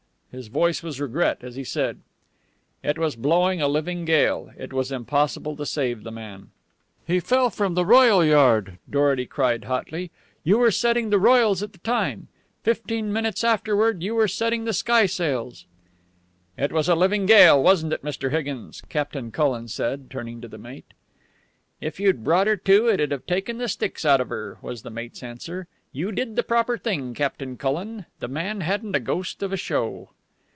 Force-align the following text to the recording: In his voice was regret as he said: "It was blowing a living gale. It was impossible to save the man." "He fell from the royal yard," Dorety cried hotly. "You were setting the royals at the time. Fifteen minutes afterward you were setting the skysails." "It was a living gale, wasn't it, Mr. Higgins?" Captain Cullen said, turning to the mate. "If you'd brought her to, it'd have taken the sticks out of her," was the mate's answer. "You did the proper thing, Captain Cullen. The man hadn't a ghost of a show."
In 0.33 0.37
his 0.37 0.47
voice 0.47 0.81
was 0.81 1.01
regret 1.01 1.39
as 1.41 1.55
he 1.57 1.65
said: 1.65 1.99
"It 2.81 2.97
was 2.97 3.17
blowing 3.17 3.59
a 3.61 3.67
living 3.67 4.05
gale. 4.05 4.49
It 4.57 4.71
was 4.71 4.89
impossible 4.89 5.57
to 5.57 5.65
save 5.65 6.03
the 6.05 6.09
man." 6.11 6.51
"He 7.05 7.19
fell 7.19 7.49
from 7.49 7.73
the 7.73 7.85
royal 7.85 8.23
yard," 8.23 8.77
Dorety 8.89 9.25
cried 9.25 9.65
hotly. 9.65 10.09
"You 10.45 10.57
were 10.57 10.71
setting 10.71 11.09
the 11.09 11.19
royals 11.19 11.61
at 11.61 11.73
the 11.73 11.79
time. 11.79 12.29
Fifteen 12.63 13.11
minutes 13.11 13.43
afterward 13.43 14.01
you 14.03 14.15
were 14.15 14.29
setting 14.29 14.63
the 14.63 14.71
skysails." 14.71 15.65
"It 16.57 16.71
was 16.71 16.87
a 16.87 16.95
living 16.95 17.25
gale, 17.25 17.61
wasn't 17.61 17.91
it, 17.91 18.01
Mr. 18.01 18.31
Higgins?" 18.31 18.81
Captain 18.87 19.31
Cullen 19.31 19.67
said, 19.67 20.09
turning 20.09 20.39
to 20.39 20.47
the 20.47 20.57
mate. 20.57 20.93
"If 21.81 21.99
you'd 21.99 22.23
brought 22.23 22.47
her 22.47 22.55
to, 22.55 22.87
it'd 22.87 23.11
have 23.11 23.25
taken 23.25 23.57
the 23.57 23.67
sticks 23.67 24.05
out 24.05 24.21
of 24.21 24.29
her," 24.29 24.57
was 24.61 24.83
the 24.83 24.89
mate's 24.91 25.23
answer. 25.23 25.67
"You 25.91 26.13
did 26.13 26.37
the 26.37 26.43
proper 26.43 26.77
thing, 26.77 27.13
Captain 27.13 27.57
Cullen. 27.57 28.05
The 28.21 28.29
man 28.29 28.61
hadn't 28.61 28.95
a 28.95 29.01
ghost 29.01 29.43
of 29.43 29.51
a 29.51 29.57
show." 29.57 30.07